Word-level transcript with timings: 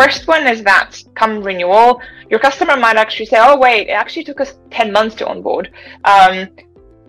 first 0.00 0.28
one 0.34 0.46
is 0.46 0.62
that 0.62 0.90
come 1.20 1.34
renewal, 1.42 2.00
your 2.30 2.40
customer 2.48 2.76
might 2.76 2.98
actually 3.04 3.26
say, 3.32 3.38
"Oh 3.48 3.56
wait, 3.66 3.88
it 3.92 3.96
actually 4.02 4.24
took 4.28 4.40
us 4.44 4.50
ten 4.70 4.92
months 4.96 5.14
to 5.16 5.26
onboard. 5.32 5.66
Um, 6.04 6.34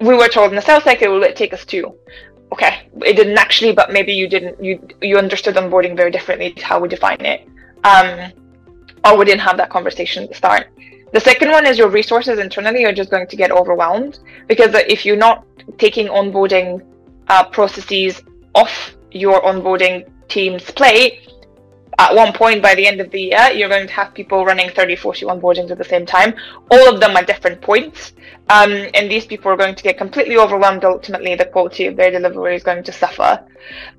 we 0.07 0.13
were 0.21 0.31
told 0.35 0.47
in 0.51 0.55
the 0.55 0.65
sales 0.69 0.83
cycle 0.83 1.07
it 1.07 1.19
will 1.19 1.33
take 1.33 1.53
us 1.57 1.65
two. 1.65 1.85
Okay, 2.53 2.73
it 3.09 3.15
didn't 3.19 3.37
actually, 3.37 3.73
but 3.73 3.91
maybe 3.97 4.13
you 4.13 4.27
didn't. 4.35 4.55
You 4.67 4.73
you 5.09 5.17
understood 5.25 5.55
onboarding 5.61 5.95
very 6.01 6.11
differently 6.17 6.49
to 6.59 6.65
how 6.65 6.77
we 6.79 6.87
define 6.97 7.23
it, 7.33 7.39
um, 7.83 8.09
or 9.05 9.17
we 9.17 9.25
didn't 9.25 9.45
have 9.49 9.57
that 9.57 9.69
conversation 9.69 10.23
at 10.23 10.29
the 10.29 10.35
start. 10.35 10.67
The 11.11 11.19
second 11.19 11.49
one 11.51 11.65
is 11.65 11.77
your 11.77 11.89
resources 11.89 12.37
internally 12.39 12.85
are 12.85 12.93
just 12.93 13.09
going 13.09 13.27
to 13.27 13.35
get 13.35 13.51
overwhelmed 13.51 14.19
because 14.47 14.71
if 14.95 15.05
you're 15.05 15.23
not 15.27 15.45
taking 15.77 16.07
onboarding 16.07 16.85
uh, 17.27 17.43
processes 17.57 18.21
off 18.53 18.95
your 19.11 19.41
onboarding 19.41 20.07
team's 20.27 20.69
plate, 20.79 21.28
at 21.99 22.15
one 22.15 22.31
point 22.31 22.63
by 22.63 22.73
the 22.75 22.87
end 22.87 23.01
of 23.01 23.11
the 23.11 23.21
year, 23.21 23.49
you're 23.53 23.67
going 23.67 23.85
to 23.85 23.93
have 23.93 24.13
people 24.13 24.45
running 24.45 24.69
30, 24.69 24.95
40 24.95 25.25
onboardings 25.25 25.69
at 25.69 25.77
the 25.77 25.83
same 25.83 26.05
time, 26.05 26.33
all 26.71 26.93
of 26.93 27.01
them 27.01 27.15
at 27.17 27.27
different 27.27 27.61
points. 27.61 28.13
Um, 28.47 28.71
and 28.93 29.11
these 29.11 29.25
people 29.25 29.51
are 29.51 29.57
going 29.57 29.75
to 29.75 29.83
get 29.83 29.97
completely 29.97 30.37
overwhelmed. 30.37 30.85
Ultimately, 30.85 31.35
the 31.35 31.45
quality 31.45 31.87
of 31.87 31.97
their 31.97 32.09
delivery 32.09 32.55
is 32.55 32.63
going 32.63 32.83
to 32.85 32.91
suffer. 32.93 33.45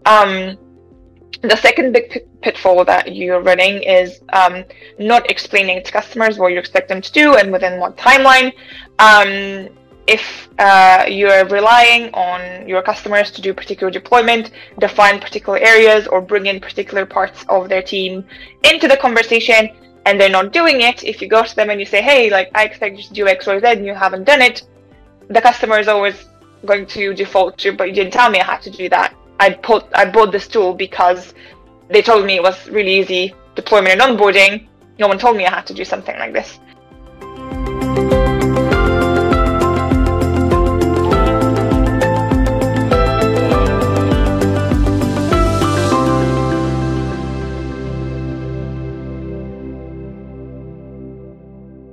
Um, 0.06 0.56
the 1.42 1.56
second 1.56 1.92
big 1.92 2.26
pitfall 2.40 2.86
that 2.86 3.14
you're 3.14 3.42
running 3.42 3.82
is 3.82 4.20
um, 4.32 4.64
not 4.98 5.30
explaining 5.30 5.82
to 5.84 5.92
customers 5.92 6.38
what 6.38 6.52
you 6.52 6.58
expect 6.58 6.88
them 6.88 7.02
to 7.02 7.12
do 7.12 7.36
and 7.36 7.52
within 7.52 7.78
what 7.80 7.98
timeline. 7.98 8.52
Um, 8.98 9.68
if 10.16 10.48
uh, 10.58 11.04
you're 11.08 11.44
relying 11.46 12.12
on 12.14 12.68
your 12.68 12.82
customers 12.82 13.30
to 13.30 13.40
do 13.40 13.54
particular 13.54 13.90
deployment, 13.90 14.50
define 14.80 15.20
particular 15.20 15.58
areas, 15.58 16.08
or 16.08 16.20
bring 16.20 16.46
in 16.46 16.58
particular 16.58 17.06
parts 17.06 17.44
of 17.48 17.68
their 17.68 17.82
team 17.82 18.24
into 18.64 18.88
the 18.88 18.96
conversation, 18.96 19.70
and 20.06 20.20
they're 20.20 20.36
not 20.40 20.52
doing 20.52 20.80
it, 20.80 21.04
if 21.04 21.22
you 21.22 21.28
go 21.28 21.44
to 21.44 21.54
them 21.54 21.70
and 21.70 21.78
you 21.78 21.86
say, 21.86 22.02
hey, 22.02 22.28
like, 22.28 22.50
I 22.56 22.64
expect 22.64 22.96
you 22.96 23.04
to 23.04 23.12
do 23.12 23.28
X, 23.28 23.46
Y, 23.46 23.60
Z, 23.60 23.66
and 23.66 23.86
you 23.86 23.94
haven't 23.94 24.24
done 24.24 24.42
it, 24.42 24.62
the 25.28 25.40
customer 25.40 25.78
is 25.78 25.86
always 25.86 26.16
going 26.66 26.86
to 26.86 27.14
default 27.14 27.56
to, 27.58 27.72
but 27.72 27.88
you 27.88 27.94
didn't 27.94 28.12
tell 28.12 28.30
me 28.30 28.40
I 28.40 28.44
had 28.44 28.62
to 28.62 28.70
do 28.70 28.88
that. 28.88 29.14
I 29.38 29.50
put 29.50 29.86
I 29.94 30.04
bought 30.10 30.32
this 30.32 30.46
tool 30.48 30.74
because 30.74 31.34
they 31.88 32.02
told 32.02 32.26
me 32.26 32.34
it 32.36 32.42
was 32.42 32.68
really 32.68 32.94
easy 33.00 33.34
deployment 33.54 34.00
and 34.00 34.02
onboarding. 34.02 34.66
No 34.98 35.08
one 35.08 35.18
told 35.18 35.36
me 35.36 35.46
I 35.46 35.54
had 35.54 35.66
to 35.68 35.74
do 35.74 35.84
something 35.84 36.18
like 36.18 36.32
this. 36.32 36.58